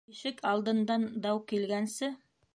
[0.13, 2.13] Ишек алдындан дау килгәнсе.